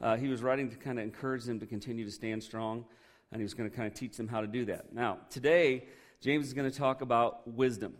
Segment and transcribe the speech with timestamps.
[0.00, 2.84] uh, he was writing to kind of encourage them to continue to stand strong,
[3.32, 4.92] and he was going to kind of teach them how to do that.
[4.92, 5.84] Now, today,
[6.20, 7.94] James is going to talk about wisdom.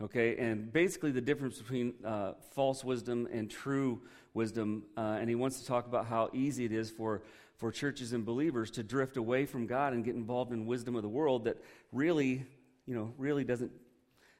[0.00, 4.00] Okay, and basically the difference between uh, false wisdom and true
[4.32, 7.22] wisdom, uh, and he wants to talk about how easy it is for,
[7.56, 11.02] for churches and believers to drift away from God and get involved in wisdom of
[11.02, 11.56] the world that
[11.92, 12.46] really,
[12.86, 13.72] you know, really doesn't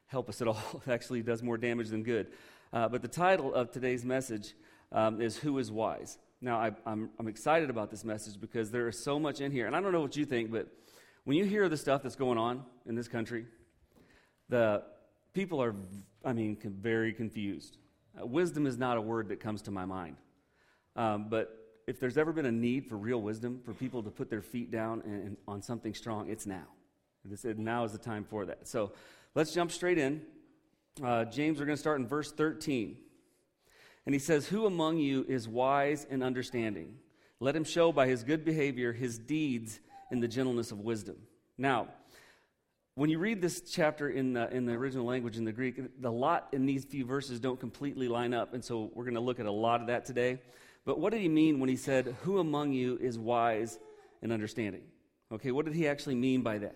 [0.05, 0.81] help us at all.
[0.87, 2.27] It actually does more damage than good.
[2.71, 4.53] Uh, but the title of today's message
[4.93, 6.17] um, is Who is Wise?
[6.41, 9.67] Now, I, I'm, I'm excited about this message because there is so much in here.
[9.67, 10.67] And I don't know what you think, but
[11.25, 13.45] when you hear the stuff that's going on in this country,
[14.47, 14.83] the
[15.33, 15.75] people are,
[16.23, 17.77] I mean, very confused.
[18.19, 20.15] Uh, wisdom is not a word that comes to my mind.
[20.95, 21.55] Um, but
[21.87, 24.71] if there's ever been a need for real wisdom, for people to put their feet
[24.71, 26.67] down and, and on something strong, it's now.
[27.25, 28.67] This, now is the time for that.
[28.67, 28.93] So
[29.35, 30.21] let's jump straight in.
[31.03, 32.97] Uh, James, we're going to start in verse 13.
[34.09, 36.95] And he says, Who among you is wise and understanding?
[37.39, 41.17] Let him show by his good behavior his deeds in the gentleness of wisdom.
[41.59, 41.89] Now,
[42.95, 46.11] when you read this chapter in the, in the original language in the Greek, the
[46.11, 49.39] lot in these few verses don't completely line up, and so we're going to look
[49.39, 50.41] at a lot of that today.
[50.85, 53.77] But what did he mean when he said, Who among you is wise
[54.23, 54.85] and understanding?
[55.31, 56.75] Okay, what did he actually mean by that?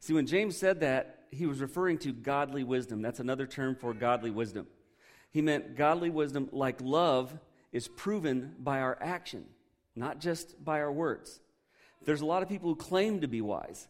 [0.00, 3.00] See, when James said that, he was referring to godly wisdom.
[3.00, 4.66] That's another term for godly wisdom.
[5.34, 7.36] He meant godly wisdom, like love,
[7.72, 9.44] is proven by our action,
[9.96, 11.40] not just by our words.
[12.04, 13.88] There's a lot of people who claim to be wise,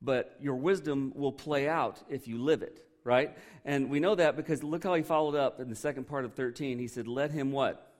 [0.00, 3.36] but your wisdom will play out if you live it, right?
[3.66, 6.32] And we know that because look how he followed up in the second part of
[6.32, 6.78] 13.
[6.78, 7.92] He said, Let him what?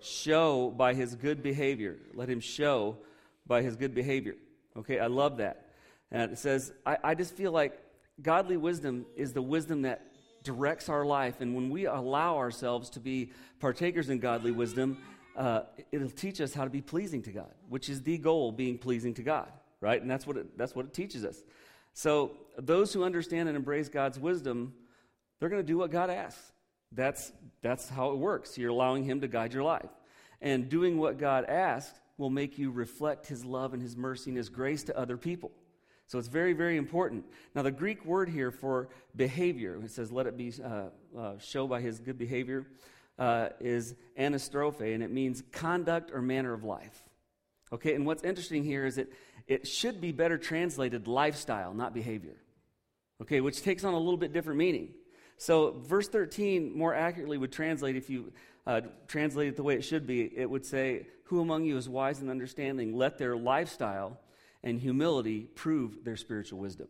[0.00, 1.98] Show, show by his good behavior.
[2.14, 2.96] Let him show
[3.46, 4.36] by his good behavior.
[4.78, 5.66] Okay, I love that.
[6.10, 7.78] And it says, I, I just feel like
[8.22, 10.11] godly wisdom is the wisdom that
[10.42, 11.40] directs our life.
[11.40, 14.98] And when we allow ourselves to be partakers in godly wisdom,
[15.36, 18.78] uh, it'll teach us how to be pleasing to God, which is the goal, being
[18.78, 19.50] pleasing to God
[19.82, 20.00] right?
[20.00, 21.42] And that's what it, that's what it teaches us.
[21.92, 24.72] So those who understand and embrace God's wisdom,
[25.38, 26.40] they're going to do what God asks.
[26.92, 28.56] That's, that's how it works.
[28.56, 29.90] You're allowing Him to guide your life.
[30.40, 34.36] And doing what God asks will make you reflect His love and His mercy and
[34.36, 35.50] His grace to other people.
[36.06, 37.24] So it's very, very important.
[37.54, 41.66] Now, the Greek word here for behavior, it says, let it be uh, uh, show
[41.66, 42.66] by his good behavior,
[43.18, 47.04] uh, is anastrophe, and it means conduct or manner of life.
[47.72, 49.10] Okay, and what's interesting here is that
[49.46, 52.36] it should be better translated lifestyle, not behavior.
[53.20, 54.90] Okay, which takes on a little bit different meaning.
[55.38, 58.32] So, verse 13 more accurately would translate, if you
[58.66, 61.88] uh, translate it the way it should be, it would say, Who among you is
[61.88, 62.96] wise and understanding?
[62.96, 64.18] Let their lifestyle
[64.62, 66.88] and humility prove their spiritual wisdom.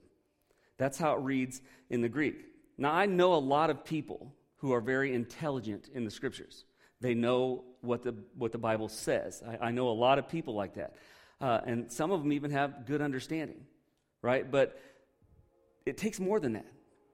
[0.78, 1.60] That's how it reads
[1.91, 2.44] in the Greek.
[2.78, 6.65] Now, I know a lot of people who are very intelligent in the scriptures.
[7.00, 9.43] They know what the, what the Bible says.
[9.47, 10.94] I, I know a lot of people like that.
[11.41, 13.60] Uh, and some of them even have good understanding,
[14.22, 14.49] right?
[14.49, 14.78] But
[15.84, 16.66] it takes more than that,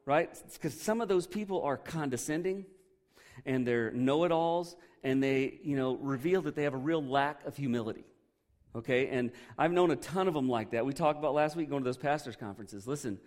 [0.05, 0.31] right?
[0.53, 2.67] Because some of those people are condescending
[3.47, 7.03] and they're know it alls and they, you know, reveal that they have a real
[7.03, 8.05] lack of humility.
[8.79, 9.09] Okay?
[9.09, 10.85] And I've known a ton of them like that.
[10.85, 12.87] We talked about last week going to those pastors' conferences.
[12.87, 13.19] Listen,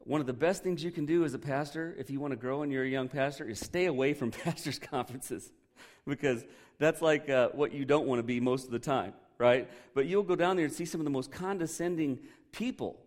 [0.00, 2.36] one of the best things you can do as a pastor, if you want to
[2.36, 5.50] grow and you're a young pastor, is stay away from pastors' conferences
[6.06, 6.44] because
[6.78, 9.70] that's like uh, what you don't want to be most of the time right?
[9.94, 12.18] But you'll go down there and see some of the most condescending
[12.52, 12.98] people.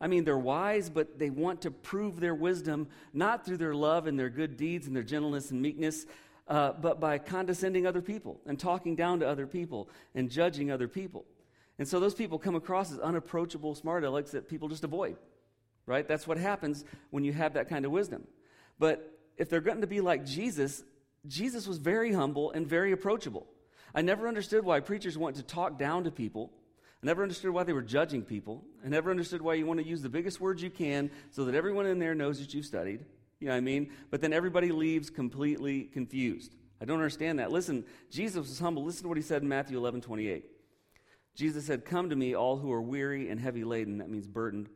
[0.00, 4.06] I mean, they're wise, but they want to prove their wisdom not through their love
[4.06, 6.06] and their good deeds and their gentleness and meekness,
[6.46, 10.88] uh, but by condescending other people and talking down to other people and judging other
[10.88, 11.24] people.
[11.78, 15.16] And so those people come across as unapproachable smart alecks that people just avoid,
[15.86, 16.06] right?
[16.06, 18.26] That's what happens when you have that kind of wisdom.
[18.78, 20.84] But if they're going to be like Jesus,
[21.26, 23.46] Jesus was very humble and very approachable.
[23.94, 26.52] I never understood why preachers want to talk down to people.
[27.02, 28.64] I never understood why they were judging people.
[28.84, 31.54] I never understood why you want to use the biggest words you can so that
[31.54, 33.04] everyone in there knows that you've studied.
[33.40, 33.90] You know what I mean?
[34.10, 36.54] But then everybody leaves completely confused.
[36.80, 37.50] I don't understand that.
[37.50, 38.84] Listen, Jesus was humble.
[38.84, 40.44] Listen to what he said in Matthew 11 28.
[41.34, 43.98] Jesus said, Come to me, all who are weary and heavy laden.
[43.98, 44.68] That means burdened.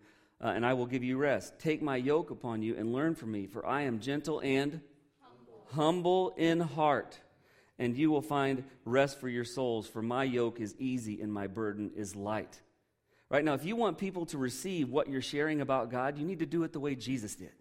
[0.43, 1.59] Uh, and I will give you rest.
[1.59, 4.81] Take my yoke upon you and learn from me, for I am gentle and
[5.21, 7.19] humble, humble in heart
[7.79, 11.47] and you will find rest for your souls, for my yoke is easy and my
[11.47, 12.61] burden is light.
[13.31, 16.39] Right now, if you want people to receive what you're sharing about God, you need
[16.41, 17.53] to do it the way Jesus did.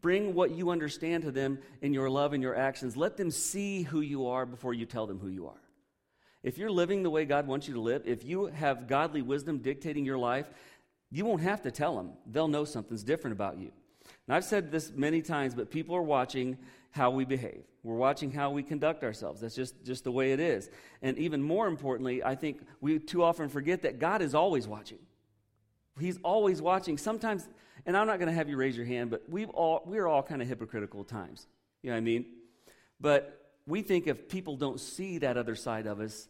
[0.00, 2.96] Bring what you understand to them in your love and your actions.
[2.96, 5.62] Let them see who you are before you tell them who you are.
[6.42, 9.58] If you're living the way God wants you to live, if you have godly wisdom
[9.58, 10.48] dictating your life,
[11.10, 12.12] you won't have to tell them.
[12.26, 13.72] They'll know something's different about you.
[14.26, 16.56] And I've said this many times, but people are watching
[16.92, 17.62] how we behave.
[17.82, 19.40] We're watching how we conduct ourselves.
[19.40, 20.70] That's just, just the way it is.
[21.02, 24.98] And even more importantly, I think we too often forget that God is always watching.
[26.00, 26.98] He's always watching.
[26.98, 27.48] Sometimes,
[27.86, 30.22] and I'm not going to have you raise your hand, but we've all, we're all
[30.22, 31.46] kind of hypocritical at times.
[31.82, 32.26] You know what I mean?
[33.00, 36.28] But we think if people don't see that other side of us,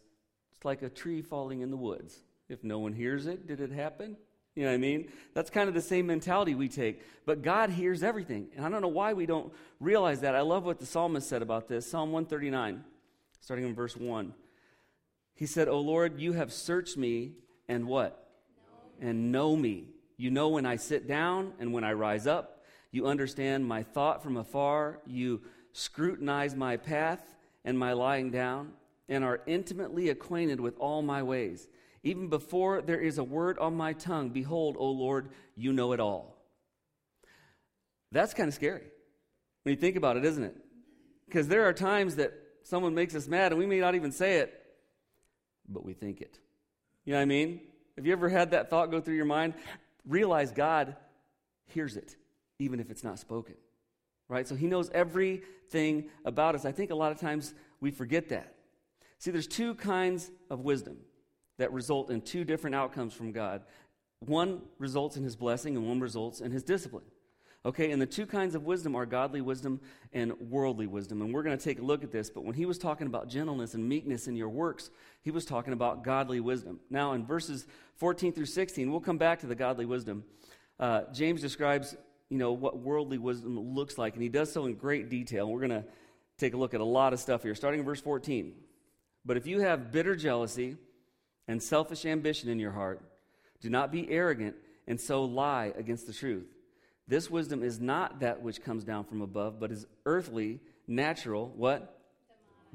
[0.55, 2.15] it's like a tree falling in the woods.
[2.49, 4.17] If no one hears it, did it happen?
[4.55, 5.09] You know what I mean?
[5.33, 7.01] That's kind of the same mentality we take.
[7.25, 8.47] But God hears everything.
[8.55, 10.35] And I don't know why we don't realize that.
[10.35, 12.83] I love what the psalmist said about this Psalm 139,
[13.39, 14.33] starting in verse 1.
[15.35, 17.31] He said, O Lord, you have searched me
[17.67, 18.30] and what?
[19.01, 19.89] And know me.
[20.15, 22.63] You know when I sit down and when I rise up.
[22.91, 25.01] You understand my thought from afar.
[25.05, 25.41] You
[25.73, 27.21] scrutinize my path
[27.65, 28.71] and my lying down,
[29.07, 31.67] and are intimately acquainted with all my ways.
[32.03, 35.99] Even before there is a word on my tongue, behold, O Lord, you know it
[35.99, 36.37] all.
[38.11, 38.87] That's kind of scary
[39.63, 40.55] when you think about it, isn't it?
[41.27, 42.33] Because there are times that
[42.63, 44.53] someone makes us mad and we may not even say it,
[45.69, 46.39] but we think it.
[47.05, 47.61] You know what I mean?
[48.01, 49.53] Have you ever had that thought go through your mind?
[50.07, 50.95] Realize God
[51.67, 52.15] hears it,
[52.57, 53.53] even if it's not spoken.
[54.27, 54.47] Right?
[54.47, 56.65] So he knows everything about us.
[56.65, 58.55] I think a lot of times we forget that.
[59.19, 60.97] See, there's two kinds of wisdom
[61.59, 63.61] that result in two different outcomes from God.
[64.25, 67.05] One results in his blessing, and one results in his discipline.
[67.63, 69.79] Okay, and the two kinds of wisdom are godly wisdom
[70.13, 71.21] and worldly wisdom.
[71.21, 72.29] And we're going to take a look at this.
[72.29, 74.89] But when he was talking about gentleness and meekness in your works,
[75.21, 76.79] he was talking about godly wisdom.
[76.89, 77.67] Now, in verses
[77.97, 80.23] 14 through 16, we'll come back to the godly wisdom.
[80.79, 81.95] Uh, James describes,
[82.29, 85.47] you know, what worldly wisdom looks like, and he does so in great detail.
[85.47, 85.85] We're going to
[86.39, 88.53] take a look at a lot of stuff here, starting in verse 14.
[89.23, 90.77] But if you have bitter jealousy,
[91.51, 93.01] and selfish ambition in your heart.
[93.59, 94.55] Do not be arrogant
[94.87, 96.47] and so lie against the truth.
[97.07, 101.99] This wisdom is not that which comes down from above, but is earthly, natural, what?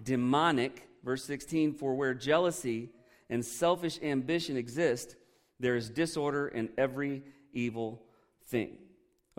[0.02, 0.74] Demonic.
[0.74, 0.88] Demonic.
[1.06, 2.90] Verse 16 For where jealousy
[3.30, 5.14] and selfish ambition exist,
[5.60, 8.02] there is disorder in every evil
[8.48, 8.76] thing.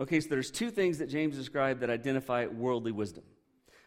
[0.00, 3.24] Okay, so there's two things that James described that identify worldly wisdom.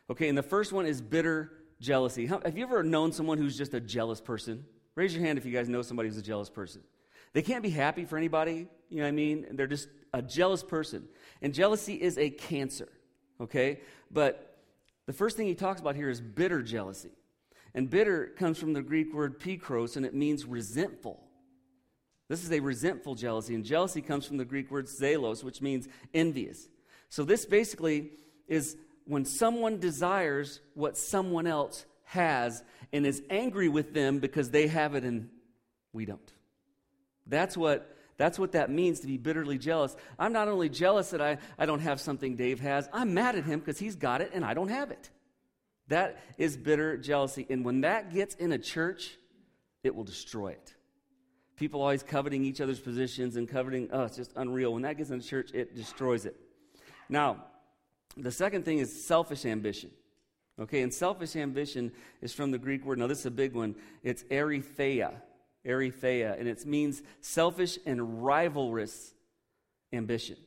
[0.09, 2.27] Okay, and the first one is bitter jealousy.
[2.27, 4.63] Have you ever known someone who's just a jealous person?
[4.93, 6.81] Raise your hand if you guys know somebody who's a jealous person.
[7.33, 9.47] They can't be happy for anybody, you know what I mean?
[9.53, 11.07] They're just a jealous person.
[11.41, 12.89] And jealousy is a cancer,
[13.39, 13.81] okay?
[14.11, 14.57] But
[15.05, 17.11] the first thing he talks about here is bitter jealousy.
[17.73, 21.23] And bitter comes from the Greek word pikros, and it means resentful.
[22.27, 25.87] This is a resentful jealousy, and jealousy comes from the Greek word zelos, which means
[26.13, 26.67] envious.
[27.09, 28.11] So this basically
[28.47, 32.63] is when someone desires what someone else has
[32.93, 35.29] and is angry with them because they have it and
[35.93, 36.31] we don't.
[37.27, 39.95] That's what, that's what that means to be bitterly jealous.
[40.19, 43.45] I'm not only jealous that I, I don't have something Dave has, I'm mad at
[43.45, 45.09] him because he's got it and I don't have it.
[45.87, 47.47] That is bitter jealousy.
[47.49, 49.17] And when that gets in a church,
[49.83, 50.75] it will destroy it.
[51.55, 54.71] People always coveting each other's positions and coveting, oh, it's just unreal.
[54.71, 56.35] When that gets in the church, it destroys it.
[57.09, 57.45] Now,
[58.15, 59.89] the second thing is selfish ambition.
[60.59, 61.91] Okay, and selfish ambition
[62.21, 62.99] is from the Greek word.
[62.99, 63.73] Now, this is a big one.
[64.03, 65.13] It's eritheia.
[65.65, 66.37] Eritheia.
[66.39, 69.13] And it means selfish and rivalrous
[69.93, 70.37] ambition.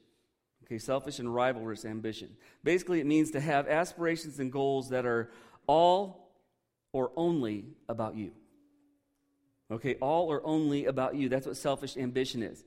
[0.64, 2.36] Okay, selfish and rivalrous ambition.
[2.62, 5.30] Basically, it means to have aspirations and goals that are
[5.66, 6.30] all
[6.92, 8.32] or only about you.
[9.70, 11.28] Okay, all or only about you.
[11.28, 12.64] That's what selfish ambition is.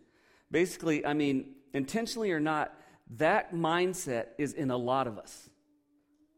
[0.51, 2.74] Basically, I mean, intentionally or not,
[3.18, 5.50] that mindset is in a lot of us.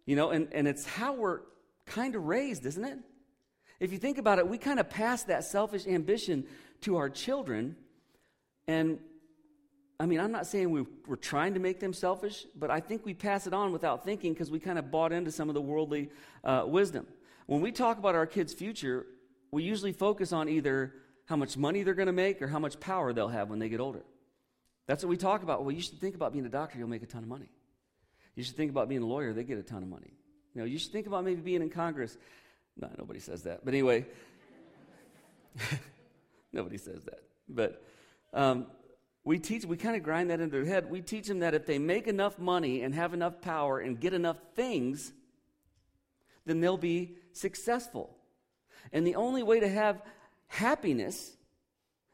[0.05, 1.41] You know, and, and it's how we're
[1.85, 2.99] kind of raised, isn't it?
[3.79, 6.45] If you think about it, we kind of pass that selfish ambition
[6.81, 7.75] to our children.
[8.67, 8.99] And
[9.99, 13.05] I mean, I'm not saying we, are trying to make them selfish, but I think
[13.05, 15.61] we pass it on without thinking because we kind of bought into some of the
[15.61, 16.09] worldly
[16.43, 17.05] uh, wisdom.
[17.47, 19.05] When we talk about our kids' future,
[19.51, 20.93] we usually focus on either
[21.25, 23.69] how much money they're going to make or how much power they'll have when they
[23.69, 24.03] get older.
[24.87, 25.63] That's what we talk about.
[25.63, 27.49] Well, you should think about being a doctor, you'll make a ton of money.
[28.35, 30.13] You should think about being a lawyer, they get a ton of money.
[30.53, 32.17] You know, you should think about maybe being in Congress.
[32.79, 33.65] No, nobody says that.
[33.65, 34.05] But anyway,
[36.53, 37.21] nobody says that.
[37.47, 37.83] But
[38.33, 38.67] um,
[39.23, 40.89] we teach, we kind of grind that into their head.
[40.89, 44.13] We teach them that if they make enough money and have enough power and get
[44.13, 45.11] enough things,
[46.45, 48.15] then they'll be successful.
[48.93, 50.01] And the only way to have
[50.47, 51.35] happiness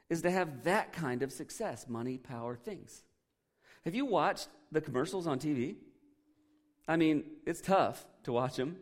[0.10, 3.04] is to have that kind of success money, power, things.
[3.84, 5.76] Have you watched the commercials on TV?
[6.88, 8.78] I mean, it's tough to watch them,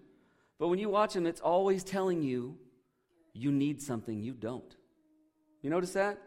[0.64, 2.58] but when you watch them, it's always telling you
[3.34, 4.78] you need something you don't.
[5.62, 6.22] You notice that?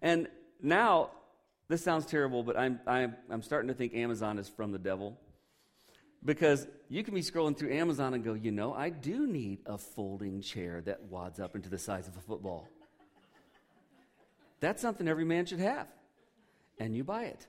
[0.00, 0.26] And
[0.60, 1.10] now
[1.72, 5.18] This sounds terrible, but I'm, I'm, I'm starting to think Amazon is from the devil.
[6.22, 9.78] Because you can be scrolling through Amazon and go, you know, I do need a
[9.78, 12.68] folding chair that wads up into the size of a football.
[14.60, 15.86] That's something every man should have.
[16.78, 17.46] And you buy it.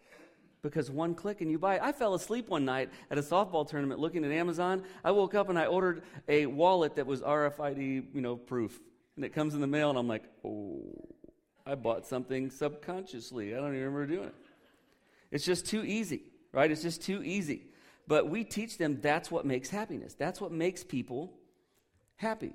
[0.64, 1.82] Because one click and you buy it.
[1.84, 4.84] I fell asleep one night at a softball tournament looking at Amazon.
[5.04, 8.80] I woke up and I ordered a wallet that was RFID, you know, proof.
[9.18, 10.82] And it comes in the mail and I'm like, oh,
[11.66, 13.54] I bought something subconsciously.
[13.54, 14.36] I don't even remember doing it.
[15.32, 16.72] It's just too easy, right?
[16.72, 17.66] It's just too easy.
[18.08, 20.14] But we teach them that's what makes happiness.
[20.14, 21.34] That's what makes people
[22.16, 22.54] happy.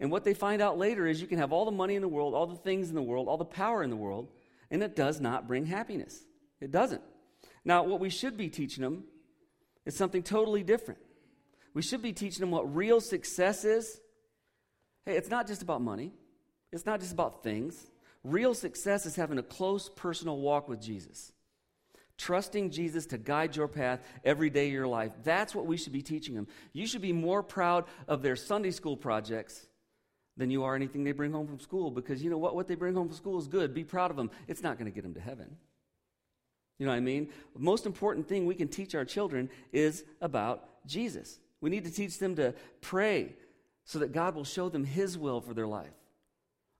[0.00, 2.08] And what they find out later is you can have all the money in the
[2.08, 4.28] world, all the things in the world, all the power in the world,
[4.70, 6.24] and it does not bring happiness.
[6.60, 7.02] It doesn't.
[7.64, 9.04] Now, what we should be teaching them
[9.86, 11.00] is something totally different.
[11.74, 14.00] We should be teaching them what real success is.
[15.06, 16.12] Hey, it's not just about money,
[16.72, 17.86] it's not just about things.
[18.24, 21.32] Real success is having a close personal walk with Jesus
[22.22, 25.12] trusting Jesus to guide your path every day of your life.
[25.24, 26.46] That's what we should be teaching them.
[26.72, 29.66] You should be more proud of their Sunday school projects
[30.36, 32.54] than you are anything they bring home from school because you know what?
[32.54, 33.74] What they bring home from school is good.
[33.74, 34.30] Be proud of them.
[34.46, 35.56] It's not going to get them to heaven.
[36.78, 37.28] You know what I mean?
[37.54, 41.38] The most important thing we can teach our children is about Jesus.
[41.60, 43.34] We need to teach them to pray
[43.84, 45.92] so that God will show them His will for their life,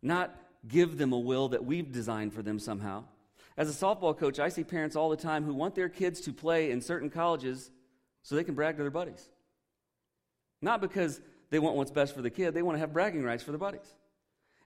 [0.03, 0.35] not
[0.67, 3.05] give them a will that we've designed for them somehow.
[3.57, 6.33] As a softball coach, I see parents all the time who want their kids to
[6.33, 7.71] play in certain colleges
[8.23, 9.29] so they can brag to their buddies.
[10.61, 11.21] Not because
[11.51, 13.59] they want what's best for the kid, they want to have bragging rights for their
[13.59, 13.95] buddies.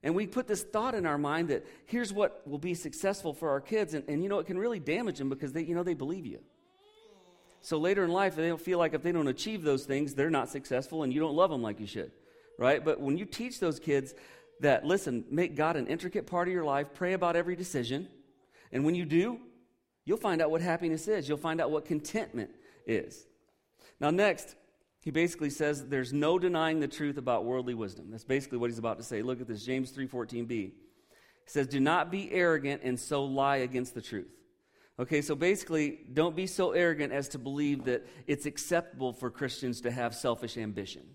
[0.02, 3.50] And we put this thought in our mind that here's what will be successful for
[3.50, 5.82] our kids, and, and you know, it can really damage them because they, you know,
[5.82, 6.40] they believe you.
[7.60, 10.30] So later in life, they don't feel like if they don't achieve those things, they're
[10.30, 12.12] not successful and you don't love them like you should,
[12.58, 12.84] right?
[12.84, 14.14] But when you teach those kids
[14.60, 18.08] that, listen, make God an intricate part of your life, pray about every decision,
[18.70, 19.40] and when you do,
[20.04, 21.28] you'll find out what happiness is.
[21.28, 22.50] You'll find out what contentment
[22.86, 23.26] is.
[23.98, 24.54] Now, next,
[25.06, 28.10] he basically says there's no denying the truth about worldly wisdom.
[28.10, 29.22] That's basically what he's about to say.
[29.22, 30.50] Look at this, James 3:14b.
[30.50, 30.72] He
[31.46, 34.36] says, "Do not be arrogant and so lie against the truth."
[34.98, 39.80] Okay, so basically, don't be so arrogant as to believe that it's acceptable for Christians
[39.82, 41.14] to have selfish ambition.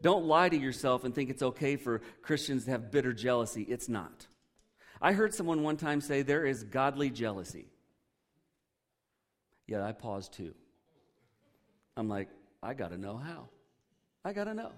[0.00, 3.64] Don't lie to yourself and think it's okay for Christians to have bitter jealousy.
[3.64, 4.26] It's not.
[5.02, 7.68] I heard someone one time say there is godly jealousy.
[9.66, 10.54] Yet I paused too.
[11.94, 12.30] I'm like,
[12.66, 13.48] I got to know how.
[14.24, 14.72] I got to know.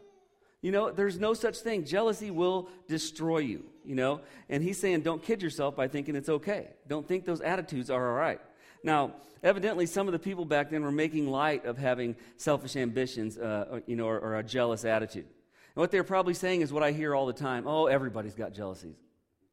[0.61, 1.85] You know, there's no such thing.
[1.85, 4.21] Jealousy will destroy you, you know?
[4.49, 6.69] And he's saying, don't kid yourself by thinking it's okay.
[6.87, 8.41] Don't think those attitudes are all right.
[8.83, 13.39] Now, evidently, some of the people back then were making light of having selfish ambitions,
[13.39, 15.25] uh, you know, or, or a jealous attitude.
[15.25, 18.53] And what they're probably saying is what I hear all the time oh, everybody's got
[18.53, 18.97] jealousies.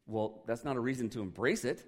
[0.07, 1.83] Well, that's not a reason to embrace it.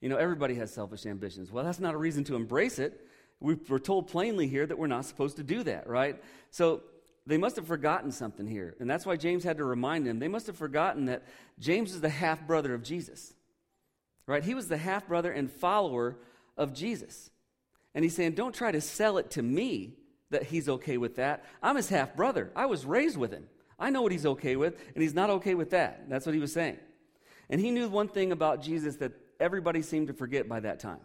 [0.00, 1.52] You know, everybody has selfish ambitions.
[1.52, 3.06] Well, that's not a reason to embrace it.
[3.42, 6.22] We are told plainly here that we're not supposed to do that, right?
[6.50, 6.82] So
[7.26, 8.76] they must have forgotten something here.
[8.78, 10.20] And that's why James had to remind them.
[10.20, 11.24] They must have forgotten that
[11.58, 13.34] James is the half brother of Jesus,
[14.26, 14.44] right?
[14.44, 16.18] He was the half brother and follower
[16.56, 17.30] of Jesus.
[17.94, 19.94] And he's saying, don't try to sell it to me
[20.30, 21.44] that he's okay with that.
[21.62, 22.52] I'm his half brother.
[22.54, 23.48] I was raised with him.
[23.78, 26.08] I know what he's okay with, and he's not okay with that.
[26.08, 26.78] That's what he was saying.
[27.50, 31.00] And he knew one thing about Jesus that everybody seemed to forget by that time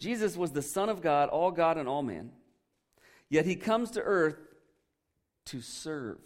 [0.00, 2.30] Jesus was the Son of God, all God and all man.
[3.28, 4.38] Yet he comes to earth
[5.46, 6.18] to serve,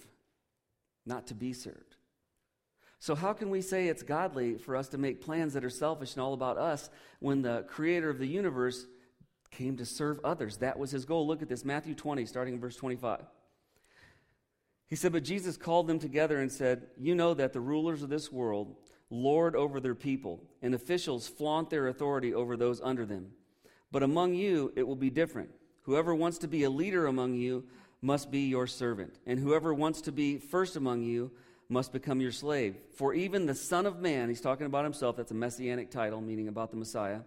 [1.05, 1.97] not to be served.
[3.01, 6.15] So, how can we say it's godly for us to make plans that are selfish
[6.15, 6.89] and all about us
[7.21, 8.87] when the creator of the universe
[9.51, 10.57] came to serve others?
[10.59, 11.27] That was his goal.
[11.27, 13.21] Look at this Matthew 20, starting in verse 25.
[14.87, 18.09] He said, But Jesus called them together and said, You know that the rulers of
[18.09, 18.77] this world
[19.11, 23.33] lord over their people, and officials flaunt their authority over those under them.
[23.95, 25.51] But among you, it will be different.
[25.83, 27.63] Whoever wants to be a leader among you
[28.03, 31.31] must be your servant, and whoever wants to be first among you
[31.69, 32.75] must become your slave.
[32.97, 36.49] For even the Son of Man, he's talking about himself, that's a messianic title, meaning
[36.49, 37.21] about the Messiah.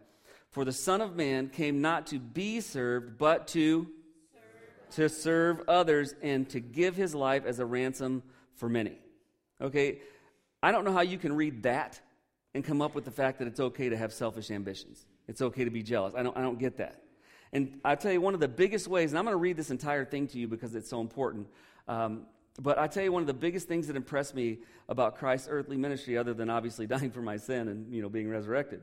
[0.52, 3.88] For the Son of Man came not to be served, but to
[4.34, 4.96] serve.
[4.96, 8.24] to serve others and to give his life as a ransom
[8.56, 9.00] for many.
[9.62, 10.02] Okay,
[10.62, 12.02] I don't know how you can read that
[12.54, 15.06] and come up with the fact that it's okay to have selfish ambitions.
[15.28, 16.14] It's okay to be jealous.
[16.16, 17.04] I don't, I don't get that.
[17.54, 19.72] And I tell you, one of the biggest ways, and I'm going to read this
[19.72, 21.48] entire thing to you because it's so important.
[21.88, 22.26] Um,
[22.60, 25.78] but I tell you, one of the biggest things that impressed me about Christ's earthly
[25.78, 28.82] ministry, other than obviously dying for my sin and you know being resurrected,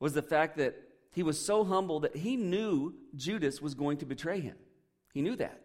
[0.00, 0.76] was the fact that
[1.14, 4.56] he was so humble that he knew Judas was going to betray him.
[5.12, 5.60] He knew that,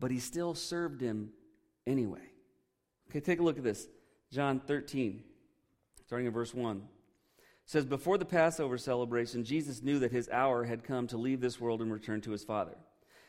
[0.00, 1.30] but he still served him
[1.86, 2.32] anyway.
[3.08, 3.86] Okay, take a look at this.
[4.32, 5.22] John 13,
[6.06, 6.82] starting in verse 1.
[7.68, 11.60] Says before the Passover celebration, Jesus knew that his hour had come to leave this
[11.60, 12.74] world and return to his Father.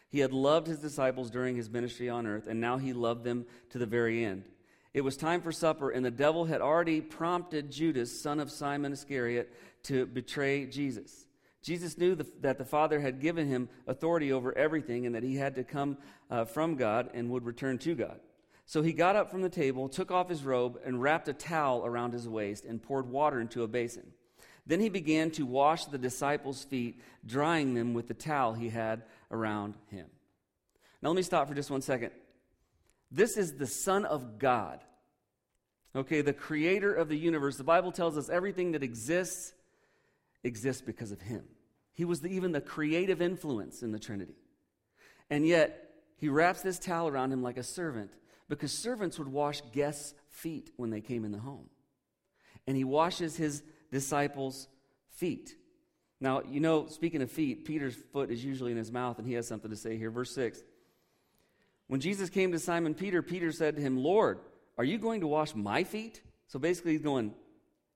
[0.07, 3.45] He had loved his disciples during his ministry on earth, and now he loved them
[3.71, 4.45] to the very end.
[4.93, 8.93] It was time for supper, and the devil had already prompted Judas, son of Simon
[8.93, 9.53] Iscariot,
[9.83, 11.25] to betray Jesus.
[11.61, 15.35] Jesus knew the, that the Father had given him authority over everything and that he
[15.35, 15.97] had to come
[16.31, 18.21] uh, from God and would return to God.
[18.65, 21.85] So he got up from the table, took off his robe, and wrapped a towel
[21.85, 24.13] around his waist and poured water into a basin.
[24.69, 29.01] Then he began to wash the disciples' feet, drying them with the towel he had
[29.31, 30.05] around him.
[31.01, 32.11] Now, let me stop for just one second.
[33.09, 34.81] This is the Son of God,
[35.95, 37.57] okay, the creator of the universe.
[37.57, 39.53] The Bible tells us everything that exists
[40.43, 41.45] exists because of him.
[41.93, 44.37] He was the, even the creative influence in the Trinity.
[45.31, 48.11] And yet, he wraps this towel around him like a servant
[48.47, 51.69] because servants would wash guests' feet when they came in the home.
[52.67, 54.67] And he washes his disciples'
[55.15, 55.55] feet.
[56.21, 59.33] Now, you know, speaking of feet, Peter's foot is usually in his mouth, and he
[59.35, 60.11] has something to say here.
[60.11, 60.61] Verse 6.
[61.87, 64.39] When Jesus came to Simon Peter, Peter said to him, Lord,
[64.77, 66.21] are you going to wash my feet?
[66.47, 67.33] So basically, he's going,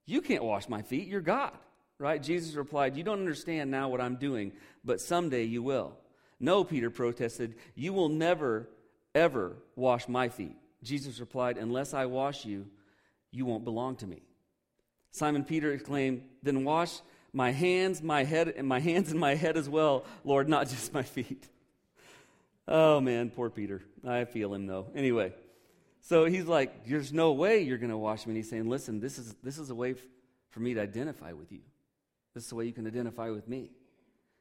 [0.06, 1.52] You can't wash my feet, you're God.
[2.00, 2.22] Right?
[2.22, 5.98] Jesus replied, You don't understand now what I'm doing, but someday you will.
[6.40, 8.70] No, Peter protested, You will never,
[9.14, 10.58] ever wash my feet.
[10.82, 12.68] Jesus replied, Unless I wash you,
[13.32, 14.24] you won't belong to me.
[15.14, 17.00] Simon Peter exclaimed, Then wash
[17.32, 20.94] my hands, my head, and my hands and my head as well, Lord, not just
[20.94, 21.48] my feet.
[22.68, 23.82] Oh man, poor Peter.
[24.06, 24.88] I feel him though.
[24.96, 25.34] Anyway,
[26.02, 28.32] so he's like, There's no way you're going to wash me.
[28.32, 29.98] And he's saying, Listen, this is, this is a way f-
[30.50, 31.60] for me to identify with you.
[32.34, 33.70] This is the way you can identify with me.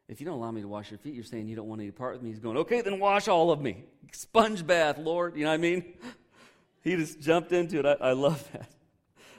[0.09, 1.91] If you don't allow me to wash your feet, you're saying you don't want any
[1.91, 2.31] part with me.
[2.31, 3.85] He's going, Okay, then wash all of me.
[4.13, 5.37] Sponge bath, Lord.
[5.37, 5.85] You know what I mean?
[6.85, 7.87] He just jumped into it.
[7.87, 8.69] I, I love that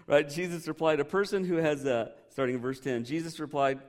[0.08, 0.28] right?
[0.28, 3.80] Jesus replied, A person who has, uh, starting in verse 10, Jesus replied,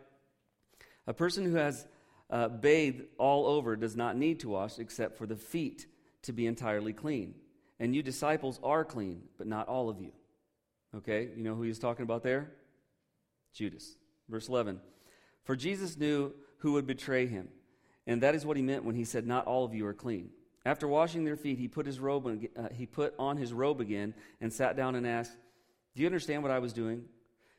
[1.06, 1.86] A person who has
[2.30, 5.86] uh, bathed all over does not need to wash except for the feet
[6.22, 7.34] to be entirely clean.
[7.78, 10.12] And you disciples are clean, but not all of you.
[10.96, 12.52] Okay, you know who he's talking about there?
[13.52, 13.96] Judas.
[14.28, 14.80] Verse 11.
[15.42, 17.48] For Jesus knew who would betray him,
[18.06, 20.30] and that is what he meant when he said, Not all of you are clean.
[20.64, 24.14] After washing their feet, he put, his robe, uh, he put on his robe again
[24.40, 25.36] and sat down and asked,
[25.94, 27.04] do you understand what I was doing?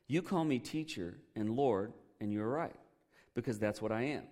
[0.07, 2.75] You call me teacher and Lord, and you're right,
[3.33, 4.23] because that's what I am.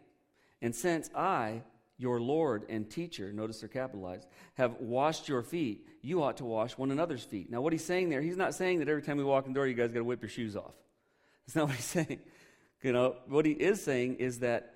[0.62, 1.64] And since I,
[1.98, 6.78] your Lord and teacher, notice they're capitalized, have washed your feet, you ought to wash
[6.78, 7.50] one another's feet.
[7.50, 9.58] Now, what he's saying there, he's not saying that every time we walk in the
[9.58, 10.74] door, you guys got to whip your shoes off.
[11.46, 12.20] That's not what he's saying.
[12.82, 14.74] You know, what he is saying is that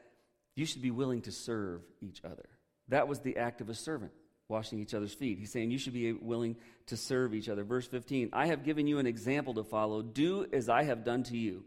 [0.55, 2.47] you should be willing to serve each other.
[2.87, 4.11] That was the act of a servant
[4.49, 5.39] washing each other's feet.
[5.39, 6.55] He's saying you should be willing
[6.87, 7.63] to serve each other.
[7.63, 10.01] Verse 15 I have given you an example to follow.
[10.01, 11.63] Do as I have done to you.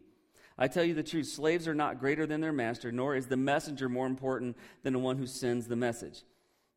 [0.59, 3.37] I tell you the truth slaves are not greater than their master, nor is the
[3.37, 6.23] messenger more important than the one who sends the message.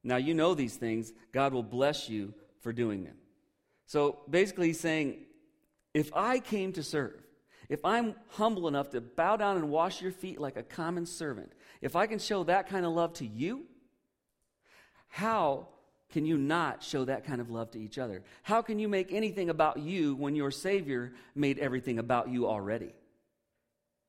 [0.03, 1.11] Now, you know these things.
[1.31, 3.15] God will bless you for doing them.
[3.85, 5.17] So basically, he's saying,
[5.93, 7.21] if I came to serve,
[7.67, 11.51] if I'm humble enough to bow down and wash your feet like a common servant,
[11.81, 13.65] if I can show that kind of love to you,
[15.07, 15.67] how
[16.13, 18.21] can you not show that kind of love to each other?
[18.43, 22.93] How can you make anything about you when your Savior made everything about you already?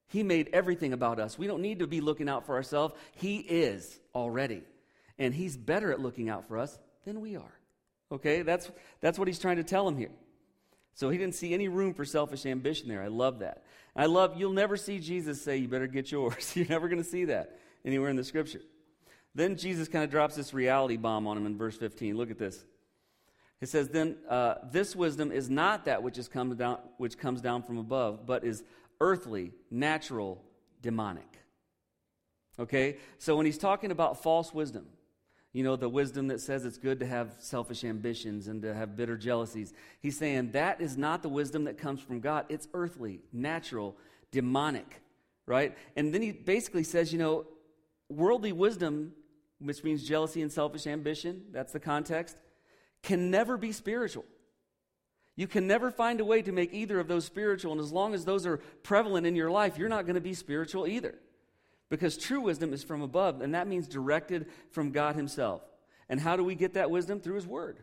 [0.08, 1.38] He made everything about us.
[1.38, 2.94] We don't need to be looking out for ourselves.
[3.14, 4.64] He is already.
[5.18, 7.58] And He's better at looking out for us than we are.
[8.12, 8.42] Okay?
[8.42, 10.12] That's, that's what He's trying to tell him here.
[10.92, 13.02] So He didn't see any room for selfish ambition there.
[13.02, 13.64] I love that.
[13.96, 16.52] I love, you'll never see Jesus say, You better get yours.
[16.54, 18.60] You're never going to see that anywhere in the scripture.
[19.34, 22.16] Then Jesus kind of drops this reality bomb on him in verse 15.
[22.16, 22.64] Look at this.
[23.60, 27.40] It says, Then uh, this wisdom is not that which, is come down, which comes
[27.40, 28.62] down from above, but is
[29.00, 30.42] earthly, natural,
[30.82, 31.38] demonic.
[32.58, 32.98] Okay?
[33.18, 34.86] So when he's talking about false wisdom,
[35.52, 38.96] you know, the wisdom that says it's good to have selfish ambitions and to have
[38.96, 42.46] bitter jealousies, he's saying that is not the wisdom that comes from God.
[42.48, 43.96] It's earthly, natural,
[44.32, 45.00] demonic,
[45.46, 45.76] right?
[45.96, 47.46] And then he basically says, you know,
[48.08, 49.12] worldly wisdom
[49.60, 52.36] which means jealousy and selfish ambition, that's the context,
[53.02, 54.24] can never be spiritual.
[55.36, 58.14] You can never find a way to make either of those spiritual, and as long
[58.14, 61.16] as those are prevalent in your life, you're not going to be spiritual either.
[61.90, 65.62] Because true wisdom is from above, and that means directed from God Himself.
[66.08, 67.20] And how do we get that wisdom?
[67.20, 67.78] Through His Word.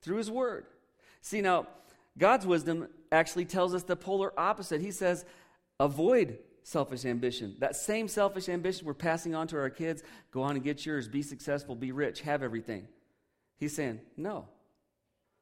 [0.00, 0.66] Through His Word.
[1.20, 1.66] See, now,
[2.18, 4.80] God's wisdom actually tells us the polar opposite.
[4.80, 5.24] He says,
[5.78, 7.56] avoid selfish ambition.
[7.58, 11.08] That same selfish ambition we're passing on to our kids go on and get yours,
[11.08, 12.86] be successful, be rich, have everything.
[13.58, 14.46] He's saying, no.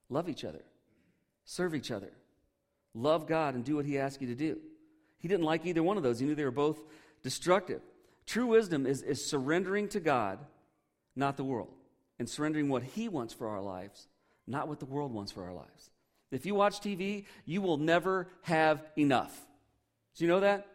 [0.08, 0.62] Love each other,
[1.44, 2.10] serve each other,
[2.94, 4.58] love God, and do what He asks you to do.
[5.18, 6.18] He didn't like either one of those.
[6.18, 6.80] He knew they were both
[7.22, 7.80] destructive.
[8.26, 10.38] True wisdom is, is surrendering to God,
[11.14, 11.72] not the world,
[12.18, 14.08] and surrendering what He wants for our lives,
[14.46, 15.90] not what the world wants for our lives.
[16.32, 19.38] If you watch TV, you will never have enough.
[20.16, 20.66] Do you know that?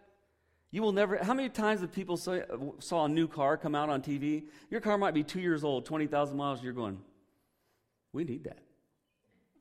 [0.71, 1.17] You will never.
[1.17, 2.39] How many times have people saw,
[2.79, 4.43] saw a new car come out on TV?
[4.69, 6.99] Your car might be two years old, 20,000 miles, you're going,
[8.11, 8.59] we need that.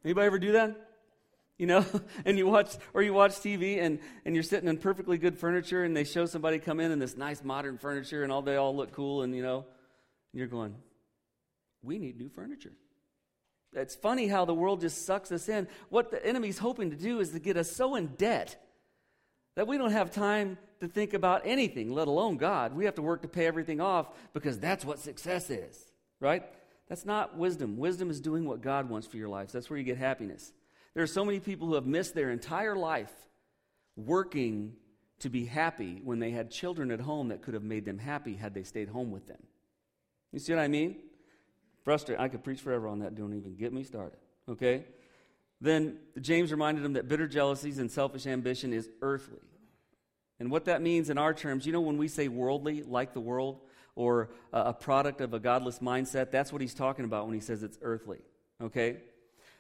[0.05, 0.91] Anybody ever do that?
[1.59, 1.85] You know,
[2.25, 5.85] and you watch or you watch TV and, and you're sitting in perfectly good furniture
[5.85, 8.77] and they show somebody come in in this nice modern furniture and all they all
[8.77, 9.59] look cool and you know,
[10.33, 10.75] and you're going,
[11.83, 12.73] we need new furniture.
[13.73, 15.67] It's funny how the world just sucks us in.
[15.89, 18.64] What the enemy's hoping to do is to get us so in debt
[19.57, 22.75] that we don't have time to think about anything, let alone God.
[22.75, 26.45] We have to work to pay everything off because that's what success is, right?
[26.89, 27.77] That's not wisdom.
[27.77, 29.53] Wisdom is doing what God wants for your life.
[29.53, 30.53] That's where you get happiness.
[30.95, 33.13] There are so many people who have missed their entire life
[33.97, 34.75] working
[35.21, 38.35] to be happy when they had children at home that could have made them happy
[38.35, 39.43] had they stayed home with them.
[40.33, 40.97] You see what I mean?
[41.85, 42.23] Frustrating.
[42.23, 43.15] I could preach forever on that.
[43.15, 44.19] Don't even get me started.
[44.49, 44.85] Okay?
[45.61, 49.41] Then James reminded him that bitter jealousies and selfish ambition is earthly.
[50.41, 53.21] And what that means in our terms, you know, when we say worldly, like the
[53.21, 53.61] world,
[53.97, 57.63] or a product of a godless mindset, that's what he's talking about when he says
[57.63, 58.19] it's earthly.
[58.61, 58.97] Okay?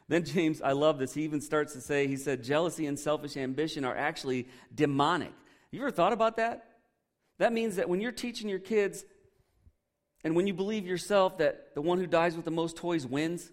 [0.08, 3.36] Then James, I love this, he even starts to say, he said, jealousy and selfish
[3.36, 5.32] ambition are actually demonic.
[5.70, 6.68] You ever thought about that?
[7.38, 9.04] That means that when you're teaching your kids
[10.24, 13.50] and when you believe yourself that the one who dies with the most toys wins,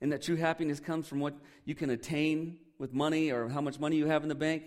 [0.00, 3.78] and that true happiness comes from what you can attain with money or how much
[3.78, 4.64] money you have in the bank,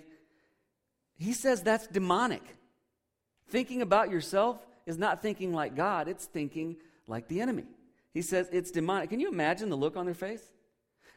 [1.18, 2.44] he says that's demonic.
[3.50, 7.66] Thinking about yourself is not thinking like God, it's thinking like the enemy.
[8.14, 9.10] He says it's demonic.
[9.10, 10.44] Can you imagine the look on their face?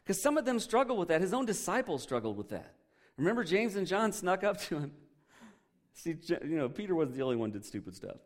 [0.03, 1.21] Because some of them struggle with that.
[1.21, 2.73] His own disciples struggled with that.
[3.17, 4.91] Remember, James and John snuck up to him.
[5.93, 8.17] See, you know, Peter wasn't the only one did stupid stuff.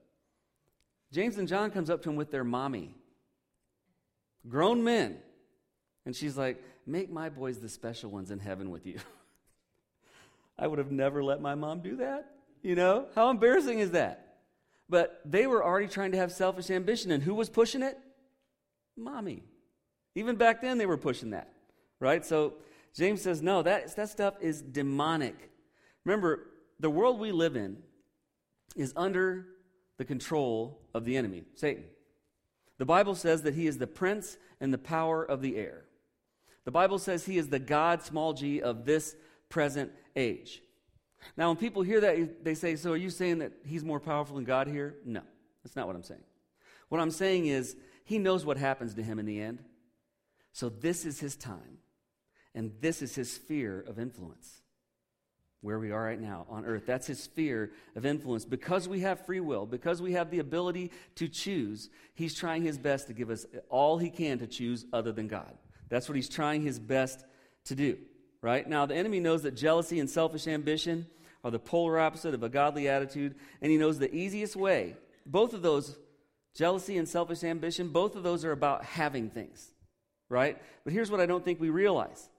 [1.11, 2.95] James and John comes up to him with their mommy.
[4.47, 5.17] Grown men.
[6.05, 8.99] And she's like, Make my boys the special ones in heaven with you.
[10.59, 12.31] I would have never let my mom do that.
[12.61, 13.07] You know?
[13.15, 14.37] How embarrassing is that?
[14.87, 17.09] But they were already trying to have selfish ambition.
[17.09, 17.97] And who was pushing it?
[18.95, 19.43] Mommy.
[20.13, 21.55] Even back then, they were pushing that
[21.99, 22.25] right?
[22.25, 22.53] So
[22.93, 25.51] James says, no, that, that stuff is demonic.
[26.03, 26.47] Remember,
[26.79, 27.77] the world we live in
[28.75, 29.47] is under
[29.97, 31.85] the control of the enemy, Satan.
[32.77, 35.84] The Bible says that he is the prince and the power of the air.
[36.65, 39.15] The Bible says he is the God, small g, of this
[39.49, 40.61] present age.
[41.37, 44.35] Now, when people hear that, they say, So are you saying that he's more powerful
[44.35, 44.95] than God here?
[45.05, 45.21] No,
[45.63, 46.23] that's not what I'm saying.
[46.89, 49.63] What I'm saying is, he knows what happens to him in the end.
[50.53, 51.79] So this is his time
[52.53, 54.61] and this is his sphere of influence.
[55.61, 56.83] Where we are right now on earth.
[56.85, 58.45] That's his sphere of influence.
[58.45, 62.77] Because we have free will, because we have the ability to choose, he's trying his
[62.77, 65.57] best to give us all he can to choose other than God.
[65.89, 67.25] That's what he's trying his best
[67.65, 67.97] to do,
[68.41, 68.67] right?
[68.67, 71.07] Now, the enemy knows that jealousy and selfish ambition
[71.43, 74.95] are the polar opposite of a godly attitude, and he knows the easiest way,
[75.25, 75.97] both of those,
[76.55, 79.71] jealousy and selfish ambition, both of those are about having things,
[80.29, 80.61] right?
[80.83, 82.29] But here's what I don't think we realize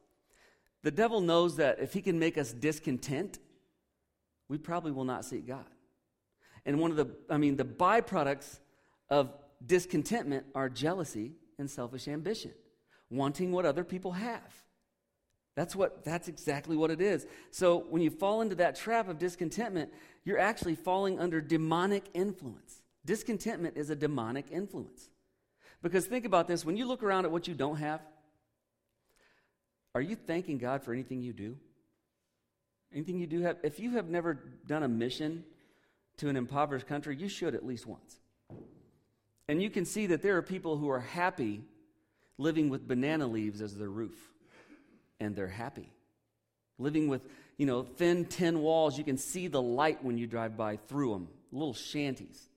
[0.82, 3.38] the devil knows that if he can make us discontent,
[4.48, 5.64] we probably will not seek God.
[6.64, 8.58] And one of the, I mean, the byproducts
[9.10, 9.32] of
[9.64, 12.52] discontentment are jealousy and selfish ambition,
[13.10, 14.52] wanting what other people have.
[15.54, 17.26] That's what that's exactly what it is.
[17.50, 19.90] So when you fall into that trap of discontentment,
[20.24, 22.82] you're actually falling under demonic influence.
[23.06, 25.08] Discontentment is a demonic influence.
[25.82, 28.00] Because think about this, when you look around at what you don't have,
[29.94, 31.56] are you thanking God for anything you do?
[32.92, 33.56] Anything you do have?
[33.62, 34.34] If you have never
[34.66, 35.44] done a mission
[36.18, 38.18] to an impoverished country, you should at least once.
[39.48, 41.62] And you can see that there are people who are happy
[42.38, 44.18] living with banana leaves as their roof.
[45.20, 45.90] And they're happy.
[46.78, 47.22] Living with,
[47.56, 51.12] you know, thin tin walls, you can see the light when you drive by through
[51.12, 52.48] them, little shanties.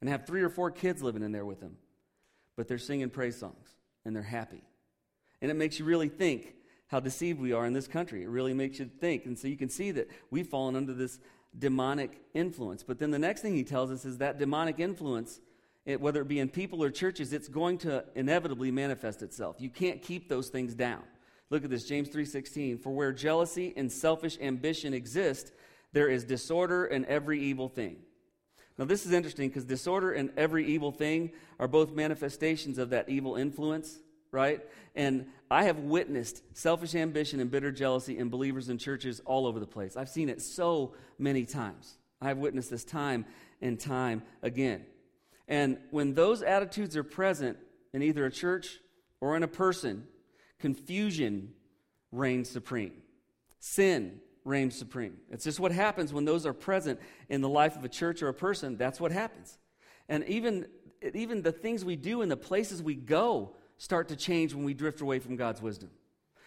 [0.00, 1.78] And have three or four kids living in there with them.
[2.56, 3.68] But they're singing praise songs
[4.04, 4.62] and they're happy.
[5.40, 6.54] And it makes you really think
[6.88, 8.22] how deceived we are in this country.
[8.22, 9.24] It really makes you think.
[9.24, 11.18] And so you can see that we've fallen under this
[11.58, 12.82] demonic influence.
[12.82, 15.40] But then the next thing he tells us is that demonic influence,
[15.86, 19.56] it, whether it be in people or churches, it's going to inevitably manifest itself.
[19.58, 21.02] You can't keep those things down.
[21.50, 22.78] Look at this, James 3:16.
[22.78, 25.52] For where jealousy and selfish ambition exist,
[25.92, 27.98] there is disorder and every evil thing.
[28.78, 33.08] Now this is interesting because disorder and every evil thing are both manifestations of that
[33.08, 33.98] evil influence
[34.34, 34.60] right?
[34.96, 39.60] And I have witnessed selfish ambition and bitter jealousy in believers in churches all over
[39.60, 39.96] the place.
[39.96, 41.96] I've seen it so many times.
[42.20, 43.24] I've witnessed this time
[43.62, 44.84] and time again.
[45.48, 47.58] And when those attitudes are present
[47.92, 48.78] in either a church
[49.20, 50.04] or in a person,
[50.58, 51.52] confusion
[52.12, 53.02] reigns supreme.
[53.58, 55.16] Sin reigns supreme.
[55.30, 58.28] It's just what happens when those are present in the life of a church or
[58.28, 58.76] a person.
[58.76, 59.58] That's what happens.
[60.08, 60.66] And even,
[61.14, 64.74] even the things we do and the places we go start to change when we
[64.74, 65.90] drift away from God's wisdom.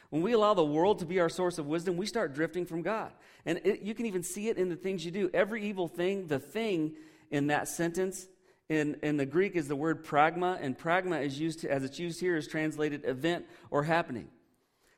[0.09, 2.81] When we allow the world to be our source of wisdom, we start drifting from
[2.81, 3.11] God.
[3.45, 5.29] And it, you can even see it in the things you do.
[5.33, 6.93] Every evil thing, the thing
[7.29, 8.27] in that sentence
[8.69, 11.99] in, in the Greek is the word pragma, and pragma is used to, as it's
[11.99, 14.27] used here is translated event or happening.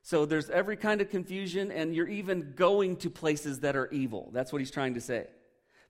[0.02, 4.30] So there's every kind of confusion, and you're even going to places that are evil.
[4.34, 5.28] That's what he's trying to say.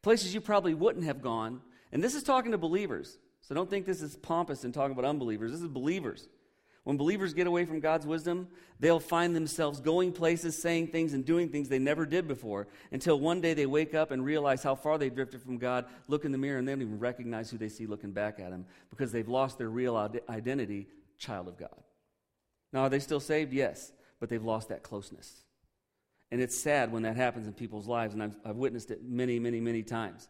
[0.01, 1.61] Places you probably wouldn't have gone.
[1.91, 3.17] And this is talking to believers.
[3.41, 5.51] So don't think this is pompous and talking about unbelievers.
[5.51, 6.27] This is believers.
[6.89, 8.47] When believers get away from God's wisdom,
[8.79, 13.19] they'll find themselves going places, saying things, and doing things they never did before until
[13.19, 16.31] one day they wake up and realize how far they drifted from God, look in
[16.31, 19.11] the mirror, and they don't even recognize who they see looking back at them because
[19.11, 19.95] they've lost their real
[20.29, 20.87] identity,
[21.19, 21.83] child of God.
[22.73, 23.53] Now, are they still saved?
[23.53, 25.43] Yes, but they've lost that closeness.
[26.31, 29.37] And it's sad when that happens in people's lives, and I've, I've witnessed it many,
[29.37, 30.27] many, many times.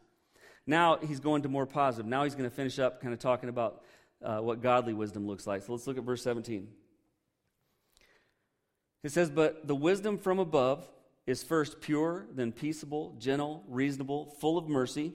[0.67, 2.05] Now he's going to more positive.
[2.05, 3.81] Now he's going to finish up kind of talking about
[4.23, 5.63] uh, what godly wisdom looks like.
[5.63, 6.67] So let's look at verse 17.
[9.03, 10.89] It says, But the wisdom from above
[11.25, 15.13] is first pure, then peaceable, gentle, reasonable, full of mercy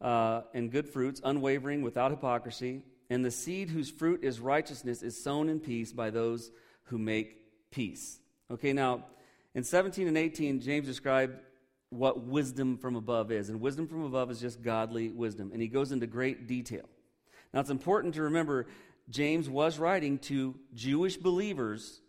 [0.00, 2.82] uh, and good fruits, unwavering, without hypocrisy.
[3.10, 6.50] And the seed whose fruit is righteousness is sown in peace by those
[6.84, 8.18] who make peace.
[8.50, 9.04] Okay, now
[9.54, 11.38] in 17 and 18, James described
[11.90, 13.48] what wisdom from above is.
[13.48, 15.50] And wisdom from above is just godly wisdom.
[15.52, 16.88] And he goes into great detail.
[17.54, 18.66] Now, it's important to remember
[19.08, 22.00] James was writing to Jewish believers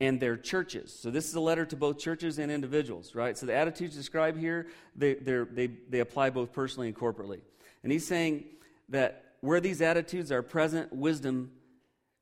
[0.00, 0.96] and their churches.
[0.96, 3.36] So, this is a letter to both churches and individuals, right?
[3.36, 7.40] So, the attitudes described here, they, they, they apply both personally and corporately.
[7.82, 8.44] And he's saying
[8.90, 11.50] that where these attitudes are present, wisdom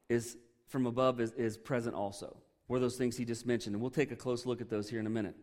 [0.09, 2.37] is from above is, is present also.
[2.67, 3.75] Where those things he just mentioned.
[3.75, 5.37] And we'll take a close look at those here in a minute.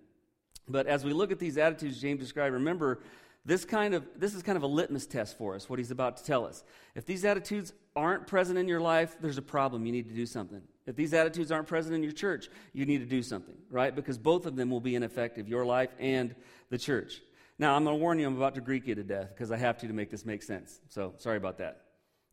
[0.68, 3.04] But as we look at these attitudes James described, remember
[3.44, 6.18] this, kind of, this is kind of a litmus test for us, what he's about
[6.18, 6.64] to tell us.
[6.94, 9.86] If these attitudes aren't present in your life, there's a problem.
[9.86, 10.62] You need to do something.
[10.86, 13.96] If these attitudes aren't present in your church, you need to do something, right?
[13.96, 16.36] Because both of them will be ineffective, your life and
[16.70, 17.22] the church.
[17.58, 19.58] Now, I'm going to warn you, I'm about to Greek you to death because I
[19.58, 20.80] have to to make this make sense.
[20.90, 21.82] So, sorry about that.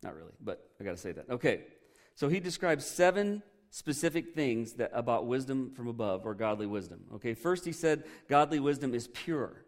[0.01, 1.29] Not really, but I got to say that.
[1.29, 1.61] Okay.
[2.15, 7.01] So, he describes seven specific things that, about wisdom from above or godly wisdom.
[7.15, 7.33] Okay.
[7.35, 9.65] First, he said godly wisdom is pure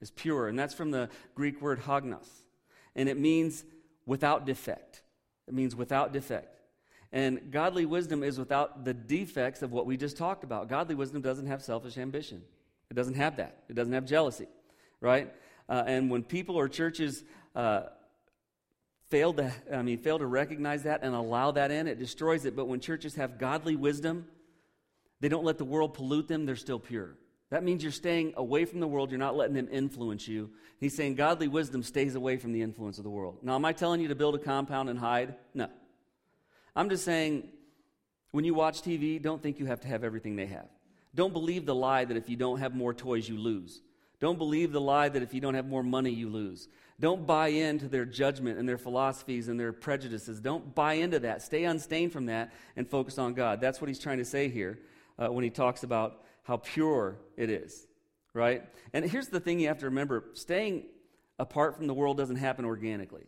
[0.00, 2.28] is pure, and that's from the Greek word hagnos.
[2.94, 3.64] And it means
[4.06, 5.02] without defect.
[5.46, 6.60] It means without defect.
[7.12, 10.68] And godly wisdom is without the defects of what we just talked about.
[10.68, 12.42] Godly wisdom doesn't have selfish ambition.
[12.90, 13.62] It doesn't have that.
[13.68, 14.46] It doesn't have jealousy,
[15.00, 15.32] right?
[15.68, 17.82] Uh, and when people or churches uh,
[19.08, 22.54] fail to, I mean, fail to recognize that and allow that in, it destroys it.
[22.54, 24.26] But when churches have godly wisdom,
[25.20, 26.46] they don't let the world pollute them.
[26.46, 27.16] They're still pure.
[27.50, 29.10] That means you're staying away from the world.
[29.10, 30.50] You're not letting them influence you.
[30.78, 33.38] He's saying godly wisdom stays away from the influence of the world.
[33.42, 35.34] Now, am I telling you to build a compound and hide?
[35.54, 35.68] No.
[36.76, 37.48] I'm just saying
[38.32, 40.68] when you watch TV, don't think you have to have everything they have.
[41.14, 43.80] Don't believe the lie that if you don't have more toys, you lose.
[44.20, 46.68] Don't believe the lie that if you don't have more money, you lose.
[47.00, 50.40] Don't buy into their judgment and their philosophies and their prejudices.
[50.40, 51.42] Don't buy into that.
[51.42, 53.60] Stay unstained from that and focus on God.
[53.60, 54.80] That's what he's trying to say here
[55.18, 57.86] uh, when he talks about how pure it is,
[58.32, 58.64] right?
[58.94, 60.86] And here's the thing you have to remember staying
[61.38, 63.26] apart from the world doesn't happen organically.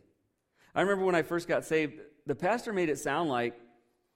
[0.73, 3.53] I remember when I first got saved, the pastor made it sound like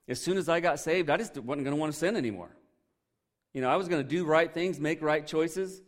[0.07, 2.49] as soon as I got saved, I just wasn't going to want to sin anymore.
[3.53, 5.83] You know, I was going to do right things, make right choices.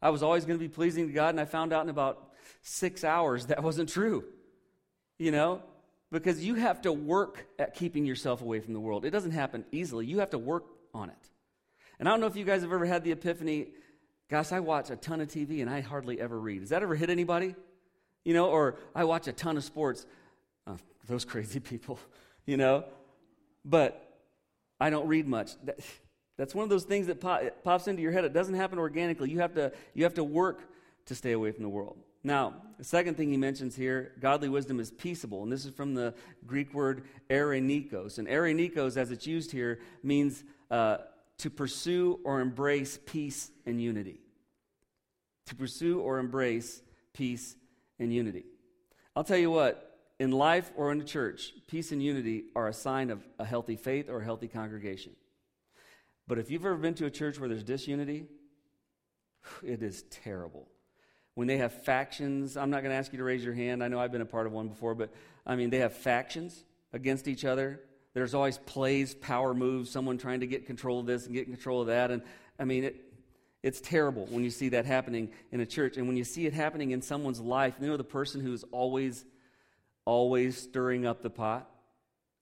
[0.00, 2.30] I was always going to be pleasing to God, and I found out in about
[2.62, 4.24] six hours that wasn't true.
[5.18, 5.62] You know,
[6.10, 9.04] because you have to work at keeping yourself away from the world.
[9.04, 10.06] It doesn't happen easily.
[10.06, 11.30] You have to work on it.
[11.98, 13.68] And I don't know if you guys have ever had the epiphany
[14.30, 16.60] gosh, I watch a ton of TV and I hardly ever read.
[16.60, 17.54] Has that ever hit anybody?
[18.24, 20.06] You know, or I watch a ton of sports.
[20.66, 20.76] Oh,
[21.06, 21.98] those crazy people,
[22.46, 22.84] you know?
[23.64, 24.18] But
[24.80, 25.52] I don't read much.
[25.64, 25.78] That,
[26.36, 28.24] that's one of those things that pop, pops into your head.
[28.24, 29.30] It doesn't happen organically.
[29.30, 30.62] You have, to, you have to work
[31.06, 31.96] to stay away from the world.
[32.24, 35.42] Now, the second thing he mentions here, godly wisdom is peaceable.
[35.42, 36.14] And this is from the
[36.46, 38.18] Greek word eirenikos.
[38.18, 40.96] And eirenikos, as it's used here, means uh,
[41.38, 44.20] to pursue or embrace peace and unity.
[45.46, 47.56] To pursue or embrace peace
[47.98, 48.44] and unity.
[49.16, 52.72] I'll tell you what, in life or in the church, peace and unity are a
[52.72, 55.12] sign of a healthy faith or a healthy congregation.
[56.26, 58.26] But if you've ever been to a church where there's disunity,
[59.62, 60.68] it is terrible.
[61.34, 63.82] When they have factions, I'm not going to ask you to raise your hand.
[63.82, 65.12] I know I've been a part of one before, but
[65.44, 67.80] I mean, they have factions against each other.
[68.14, 71.80] There's always plays, power moves, someone trying to get control of this and get control
[71.80, 72.12] of that.
[72.12, 72.22] And
[72.58, 73.04] I mean, it,
[73.62, 75.96] it's terrible when you see that happening in a church.
[75.96, 79.24] And when you see it happening in someone's life, you know the person who's always,
[80.04, 81.68] always stirring up the pot?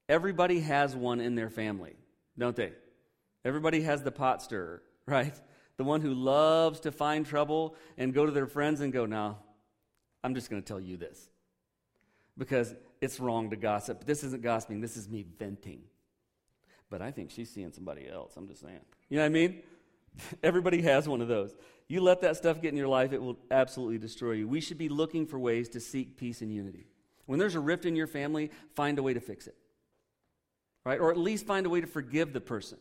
[0.07, 1.95] Everybody has one in their family,
[2.37, 2.73] don't they?
[3.43, 5.33] Everybody has the pot stirrer, right?
[5.77, 9.39] The one who loves to find trouble and go to their friends and go, now,
[10.23, 11.29] I'm just going to tell you this.
[12.37, 14.05] Because it's wrong to gossip.
[14.05, 15.83] This isn't gossiping, this is me venting.
[16.89, 18.33] But I think she's seeing somebody else.
[18.37, 18.79] I'm just saying.
[19.09, 19.63] You know what I mean?
[20.43, 21.55] Everybody has one of those.
[21.87, 24.47] You let that stuff get in your life, it will absolutely destroy you.
[24.47, 26.87] We should be looking for ways to seek peace and unity.
[27.25, 29.55] When there's a rift in your family, find a way to fix it.
[30.85, 30.99] Right?
[30.99, 32.77] Or at least find a way to forgive the person.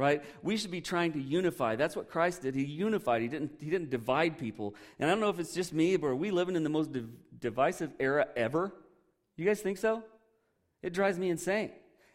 [0.00, 0.24] Right?
[0.42, 1.76] We should be trying to unify.
[1.76, 2.54] That's what Christ did.
[2.54, 3.20] He unified.
[3.20, 4.74] He didn't, he didn't divide people.
[4.98, 6.90] And I don't know if it's just me, but are we living in the most
[6.90, 8.72] div- divisive era ever?
[9.36, 10.02] You guys think so?
[10.82, 11.70] It drives me insane.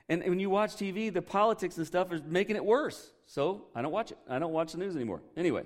[0.09, 3.11] And when you watch TV, the politics and stuff is making it worse.
[3.27, 4.17] So I don't watch it.
[4.27, 5.21] I don't watch the news anymore.
[5.37, 5.65] Anyway,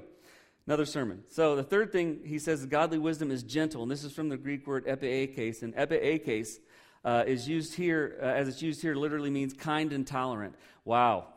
[0.68, 1.24] another sermon.
[1.30, 3.82] So the third thing he says, godly wisdom is gentle.
[3.82, 5.64] And this is from the Greek word epieikes.
[5.64, 6.58] And epieikes
[7.06, 10.56] uh, is used here, uh, as it's used here, literally means kind and tolerant.
[10.84, 11.28] Wow.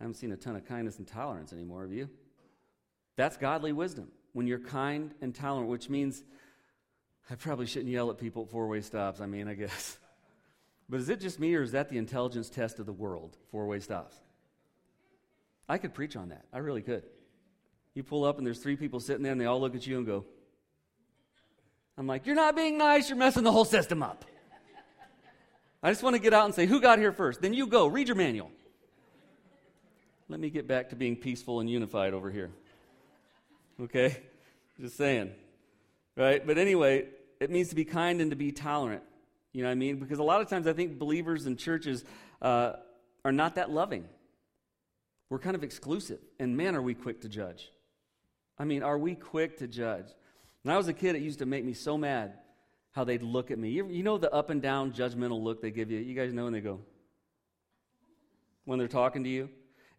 [0.00, 2.08] I haven't seen a ton of kindness and tolerance anymore, have you?
[3.16, 4.08] That's godly wisdom.
[4.32, 6.22] When you're kind and tolerant, which means
[7.30, 9.20] I probably shouldn't yell at people at four way stops.
[9.20, 9.98] I mean, I guess.
[10.88, 13.66] But is it just me, or is that the intelligence test of the world, four
[13.66, 14.14] way stops?
[15.68, 16.44] I could preach on that.
[16.52, 17.02] I really could.
[17.94, 19.96] You pull up, and there's three people sitting there, and they all look at you
[19.96, 20.24] and go,
[21.98, 24.24] I'm like, You're not being nice, you're messing the whole system up.
[25.82, 27.40] I just want to get out and say, Who got here first?
[27.40, 28.50] Then you go, read your manual.
[30.28, 32.50] Let me get back to being peaceful and unified over here.
[33.80, 34.16] Okay?
[34.80, 35.30] Just saying.
[36.16, 36.44] Right?
[36.44, 37.06] But anyway,
[37.40, 39.02] it means to be kind and to be tolerant.
[39.52, 39.98] You know what I mean?
[39.98, 42.04] Because a lot of times I think believers in churches
[42.42, 42.72] uh,
[43.24, 44.08] are not that loving.
[45.30, 46.18] We're kind of exclusive.
[46.38, 47.70] And man, are we quick to judge.
[48.58, 50.06] I mean, are we quick to judge?
[50.62, 52.34] When I was a kid, it used to make me so mad
[52.92, 53.70] how they'd look at me.
[53.70, 55.98] You, you know the up and down judgmental look they give you?
[55.98, 56.80] You guys know when they go,
[58.64, 59.50] when they're talking to you?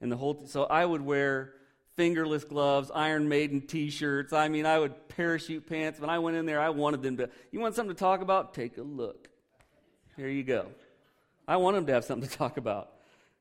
[0.02, 1.54] And the whole, so I would wear
[1.96, 4.32] fingerless gloves, Iron Maiden t shirts.
[4.32, 6.00] I mean, I would parachute pants.
[6.00, 8.54] When I went in there, I wanted them to, you want something to talk about?
[8.54, 9.30] Take a look.
[10.16, 10.68] Here you go.
[11.48, 12.92] I want them to have something to talk about.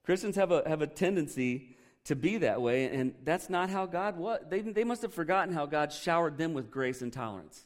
[0.04, 4.16] Christians have a, have a tendency to be that way, and that's not how God
[4.16, 4.40] was.
[4.48, 7.64] They, they must have forgotten how God showered them with grace and tolerance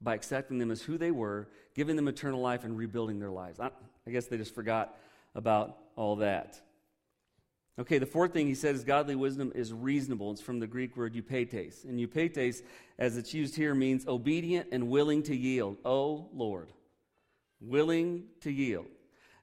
[0.00, 3.58] by accepting them as who they were, giving them eternal life, and rebuilding their lives.
[3.58, 3.70] I,
[4.06, 4.96] I guess they just forgot
[5.34, 6.60] about all that.
[7.78, 10.32] Okay, the fourth thing he said is godly wisdom is reasonable.
[10.32, 11.84] It's from the Greek word eupeithes.
[11.84, 12.62] And eupeithes,
[12.98, 15.76] as it's used here, means obedient and willing to yield.
[15.84, 16.72] Oh, Lord
[17.60, 18.86] willing to yield.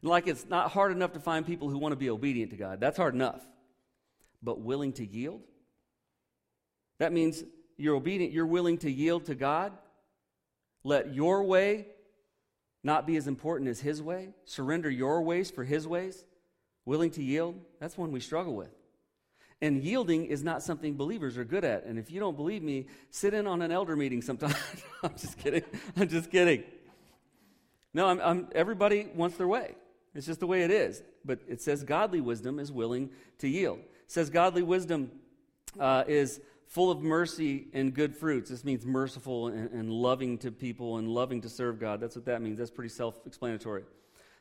[0.02, 2.80] Like it's not hard enough to find people who want to be obedient to God.
[2.80, 3.45] That's hard enough.
[4.43, 5.41] But willing to yield?
[7.00, 7.43] That means
[7.78, 9.74] you're obedient, you're willing to yield to God.
[10.84, 11.88] Let your way
[12.84, 14.30] not be as important as His way.
[14.45, 16.24] Surrender your ways for His ways.
[16.86, 17.60] Willing to yield?
[17.80, 18.71] That's one we struggle with.
[19.62, 21.86] And yielding is not something believers are good at.
[21.86, 24.54] And if you don't believe me, sit in on an elder meeting sometime.
[25.04, 25.63] I'm just kidding.
[25.95, 26.63] I'm just kidding.
[27.93, 29.76] No, I'm, I'm, everybody wants their way.
[30.13, 31.02] It's just the way it is.
[31.24, 33.80] But it says godly wisdom is willing to yield.
[33.80, 35.12] It says godly wisdom
[35.80, 38.50] uh, is full of mercy and good fruits.
[38.50, 42.00] This means merciful and, and, loving to people and loving to serve God.
[42.00, 42.58] That's what that means.
[42.58, 43.84] That's pretty self explanatory.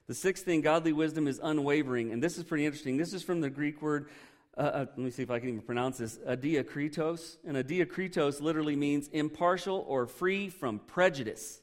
[0.06, 2.12] The sixth thing, godly wisdom, is unwavering.
[2.12, 2.96] And this is pretty interesting.
[2.96, 4.08] This is from the Greek word,
[4.56, 7.38] uh, uh, let me see if I can even pronounce this, adiakritos.
[7.46, 11.60] And adiakritos literally means impartial or free from prejudice.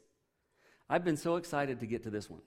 [0.89, 2.41] I've been so excited to get to this one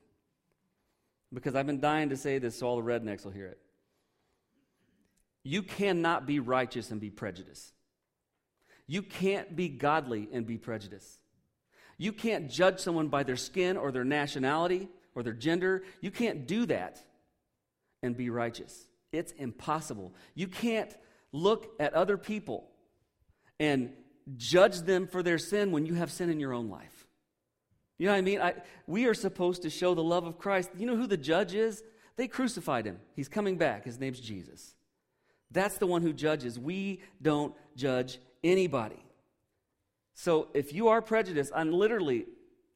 [1.33, 3.59] because I've been dying to say this so all the rednecks will hear it.
[5.45, 7.73] You cannot be righteous and be prejudiced.
[8.87, 11.21] You can't be godly and be prejudiced.
[11.97, 15.83] You can't judge someone by their skin or their nationality or their gender.
[16.01, 16.99] You can't do that
[18.03, 18.87] and be righteous.
[19.13, 20.15] It's impossible.
[20.35, 20.95] You can't
[21.33, 22.69] look at other people
[23.61, 23.93] and
[24.37, 27.07] judge them for their sin when you have sin in your own life.
[27.99, 28.41] You know what I mean?
[28.41, 28.55] I,
[28.87, 30.71] we are supposed to show the love of Christ.
[30.77, 31.83] You know who the judge is?
[32.17, 32.99] They crucified him.
[33.15, 33.85] He's coming back.
[33.85, 34.75] His name's Jesus.
[35.51, 36.59] That's the one who judges.
[36.59, 39.03] We don't judge anybody.
[40.15, 42.27] So if you are prejudiced, I'm literally,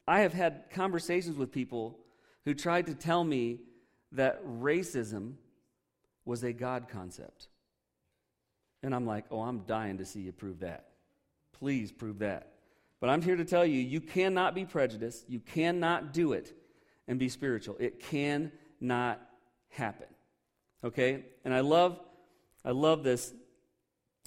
[0.07, 1.99] I have had conversations with people
[2.49, 3.59] who tried to tell me
[4.11, 5.33] that racism
[6.25, 7.47] was a God concept.
[8.81, 10.87] And I'm like, oh, I'm dying to see you prove that.
[11.53, 12.53] Please prove that.
[12.99, 15.29] But I'm here to tell you, you cannot be prejudiced.
[15.29, 16.51] You cannot do it
[17.07, 17.77] and be spiritual.
[17.79, 19.21] It cannot
[19.69, 20.07] happen.
[20.83, 21.25] Okay?
[21.45, 21.99] And I love,
[22.65, 23.31] I love this.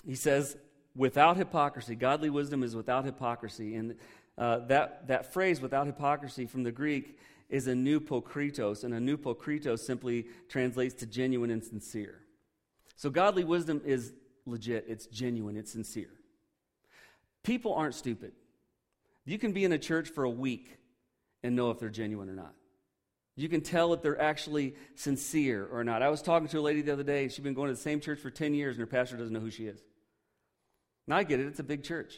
[0.07, 0.57] He says,
[0.95, 1.97] without hypocrisy.
[1.97, 3.75] Godly wisdom is without hypocrisy.
[3.75, 3.97] And
[4.39, 7.19] uh, that, that phrase, without hypocrisy, from the Greek,
[7.53, 8.83] is anupokritos.
[8.83, 12.19] And anupokritos simply translates to genuine and sincere.
[12.97, 14.13] So godly wisdom is
[14.47, 16.11] legit, it's genuine, it's sincere.
[17.45, 18.33] People aren't stupid.
[19.25, 20.79] You can be in a church for a week
[21.43, 22.55] and know if they're genuine or not.
[23.37, 26.03] You can tell if they're actually sincere or not.
[26.03, 28.01] I was talking to a lady the other day, she'd been going to the same
[28.01, 29.81] church for 10 years, and her pastor doesn't know who she is.
[31.07, 32.15] Now, I get it, it's a big church.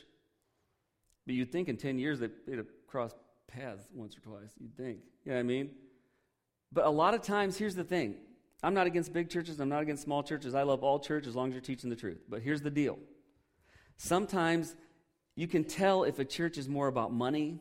[1.26, 3.14] But you'd think in 10 years they'd, they'd cross
[3.54, 4.50] paths once or twice.
[4.60, 4.98] You'd think.
[5.24, 5.70] You know I mean?
[6.72, 8.16] But a lot of times, here's the thing
[8.62, 10.54] I'm not against big churches, I'm not against small churches.
[10.54, 12.22] I love all churches as long as you're teaching the truth.
[12.28, 12.98] But here's the deal
[13.96, 14.74] sometimes
[15.36, 17.60] you can tell if a church is more about money.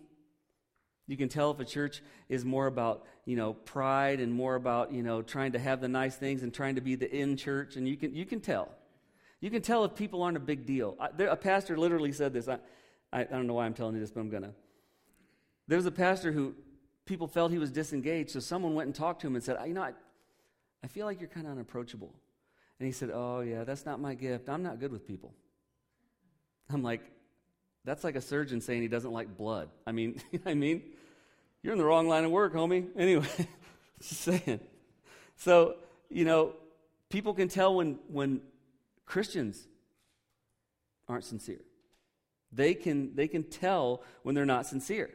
[1.06, 4.94] You can tell if a church is more about, you know, pride and more about,
[4.94, 7.76] you know, trying to have the nice things and trying to be the in church.
[7.76, 8.70] And you can, you can tell.
[9.42, 10.96] You can tell if people aren't a big deal.
[11.02, 12.48] I, there, a pastor literally said this.
[12.48, 12.60] I,
[13.12, 14.54] I, I don't know why I'm telling you this, but I'm going to.
[15.68, 16.56] There was a pastor who
[17.06, 19.74] people felt he was disengaged, so someone went and talked to him and said, You
[19.74, 19.94] know, I,
[20.84, 22.14] I feel like you're kind of unapproachable.
[22.80, 24.50] And he said, Oh, yeah, that's not my gift.
[24.50, 25.34] I'm not good with people.
[26.70, 27.02] I'm like,
[27.86, 29.70] That's like a surgeon saying he doesn't like blood.
[29.88, 30.84] I mean, I mean,
[31.62, 32.88] you're in the wrong line of work, homie.
[32.98, 33.28] Anyway,
[34.02, 34.60] just saying.
[35.38, 35.76] So,
[36.10, 36.54] you know,
[37.10, 38.42] people can tell when, when
[39.06, 39.68] Christians
[41.08, 41.62] aren't sincere.
[42.52, 45.10] They can, they can tell when they're not sincere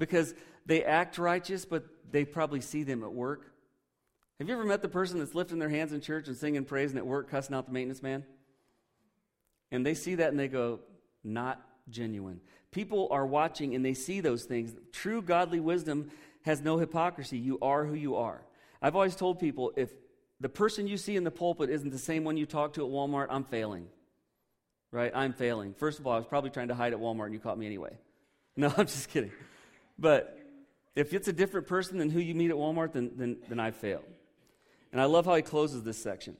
[0.00, 0.34] because
[0.66, 3.52] they act righteous, but they probably see them at work.
[4.40, 6.90] Have you ever met the person that's lifting their hands in church and singing praise
[6.90, 8.24] and at work cussing out the maintenance man?
[9.70, 10.80] And they see that and they go,
[11.22, 12.40] not genuine.
[12.72, 14.74] People are watching and they see those things.
[14.90, 16.10] True godly wisdom
[16.42, 17.36] has no hypocrisy.
[17.36, 18.40] You are who you are.
[18.80, 19.90] I've always told people if
[20.40, 22.90] the person you see in the pulpit isn't the same one you talk to at
[22.90, 23.88] Walmart, I'm failing.
[24.92, 25.12] Right?
[25.14, 25.74] I'm failing.
[25.74, 27.66] First of all, I was probably trying to hide at Walmart and you caught me
[27.66, 27.98] anyway.
[28.56, 29.30] No, I'm just kidding.
[30.00, 30.38] But
[30.96, 33.70] if it's a different person than who you meet at Walmart, then, then, then I
[33.70, 34.04] failed.
[34.92, 36.36] And I love how he closes this section.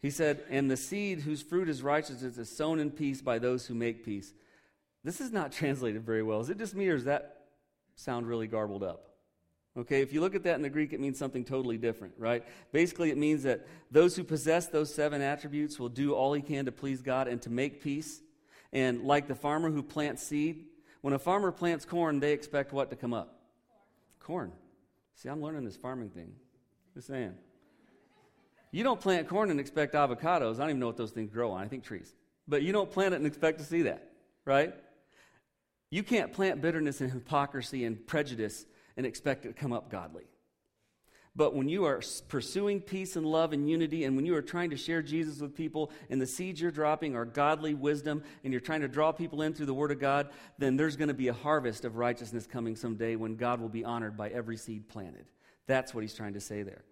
[0.00, 3.66] He said, And the seed whose fruit is righteousness is sown in peace by those
[3.66, 4.32] who make peace.
[5.04, 6.40] This is not translated very well.
[6.40, 7.44] Is it just me or does that
[7.94, 9.02] sound really garbled up?
[9.78, 12.42] Okay, if you look at that in the Greek, it means something totally different, right?
[12.72, 16.64] Basically, it means that those who possess those seven attributes will do all he can
[16.64, 18.22] to please God and to make peace.
[18.72, 20.64] And like the farmer who plants seed,
[21.06, 23.38] when a farmer plants corn, they expect what to come up?
[24.18, 24.50] Corn.
[25.14, 26.32] See, I'm learning this farming thing.
[26.94, 27.34] Just saying.
[28.72, 30.56] You don't plant corn and expect avocados.
[30.56, 31.62] I don't even know what those things grow on.
[31.62, 32.12] I think trees.
[32.48, 34.10] But you don't plant it and expect to see that,
[34.44, 34.74] right?
[35.90, 40.24] You can't plant bitterness and hypocrisy and prejudice and expect it to come up godly.
[41.36, 44.70] But when you are pursuing peace and love and unity, and when you are trying
[44.70, 48.60] to share Jesus with people, and the seeds you're dropping are godly wisdom, and you're
[48.60, 51.28] trying to draw people in through the Word of God, then there's going to be
[51.28, 55.26] a harvest of righteousness coming someday when God will be honored by every seed planted.
[55.66, 56.84] That's what he's trying to say there.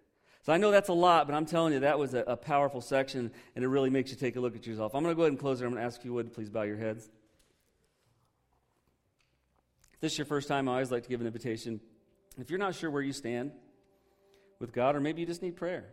[0.43, 2.81] So I know that's a lot, but I'm telling you, that was a, a powerful
[2.81, 4.93] section, and it really makes you take a look at yourself.
[4.93, 5.65] I'm going to go ahead and close it.
[5.65, 7.09] I'm going to ask you would please bow your heads.
[9.93, 11.81] If this is your first time, I always like to give an invitation
[12.37, 13.53] if you're not sure where you stand
[14.59, 15.85] with God, or maybe you just need prayer,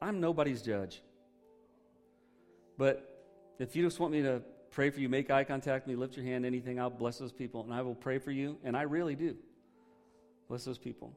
[0.00, 1.02] I'm nobody's judge.
[2.78, 3.06] But
[3.58, 6.16] if you just want me to pray for you, make eye contact with me, lift
[6.16, 8.82] your hand, anything, I'll bless those people, and I will pray for you, and I
[8.82, 9.36] really do.
[10.48, 11.12] Bless those people.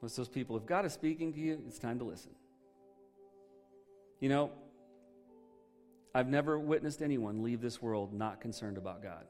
[0.00, 0.56] Bless those people.
[0.56, 2.32] If God is speaking to you, it's time to listen.
[4.20, 4.50] You know,
[6.14, 9.24] I've never witnessed anyone leave this world not concerned about God.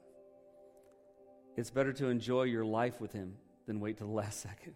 [1.56, 3.34] It's better to enjoy your life with Him
[3.66, 4.74] than wait till the last second.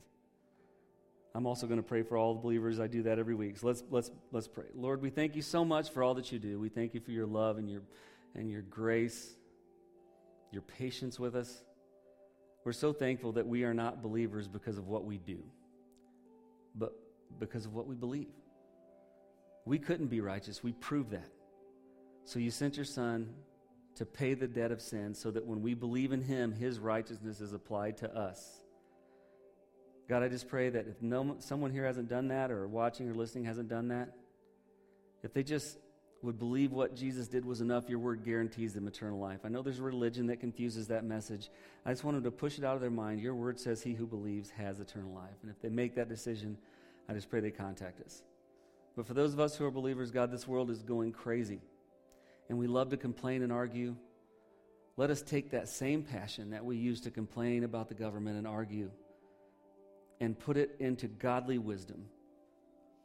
[1.37, 2.81] I'm also going to pray for all the believers.
[2.81, 3.59] I do that every week.
[3.59, 4.65] So let's let's let's pray.
[4.75, 6.59] Lord, we thank you so much for all that you do.
[6.59, 7.83] We thank you for your love and your
[8.35, 9.37] and your grace,
[10.51, 11.63] your patience with us.
[12.65, 15.45] We're so thankful that we are not believers because of what we do,
[16.75, 16.95] but
[17.39, 18.33] because of what we believe.
[19.67, 20.65] We couldn't be righteous.
[20.65, 21.29] We proved that.
[22.25, 23.29] So you sent your son
[23.97, 27.43] to pay the debt of sin so that when we believe in him, his righteousness
[27.43, 28.63] is applied to us.
[30.09, 33.15] God, I just pray that if no, someone here hasn't done that or watching or
[33.15, 34.11] listening hasn't done that,
[35.23, 35.79] if they just
[36.23, 39.41] would believe what Jesus did was enough, your word guarantees them eternal life.
[39.45, 41.51] I know there's a religion that confuses that message.
[41.85, 43.21] I just want them to push it out of their mind.
[43.21, 45.37] Your word says, He who believes has eternal life.
[45.43, 46.57] And if they make that decision,
[47.09, 48.23] I just pray they contact us.
[48.97, 51.61] But for those of us who are believers, God, this world is going crazy.
[52.49, 53.97] And we love to complain and argue.
[54.97, 58.47] Let us take that same passion that we use to complain about the government and
[58.47, 58.91] argue
[60.21, 62.07] and put it into godly wisdom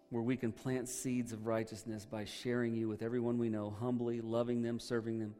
[0.09, 4.19] where we can plant seeds of righteousness by sharing you with everyone we know, humbly
[4.19, 5.33] loving them, serving them,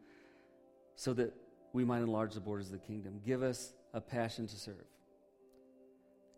[0.95, 1.34] so that
[1.74, 3.19] we might enlarge the borders of the kingdom.
[3.26, 4.86] Give us a passion to serve.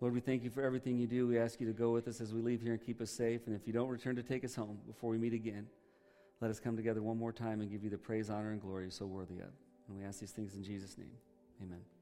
[0.01, 1.27] Lord, we thank you for everything you do.
[1.27, 3.41] We ask you to go with us as we leave here and keep us safe.
[3.45, 5.67] And if you don't return to take us home before we meet again,
[6.41, 8.89] let us come together one more time and give you the praise, honor, and glory
[8.89, 9.51] so worthy of.
[9.87, 11.11] And we ask these things in Jesus' name.
[11.61, 11.92] Amen.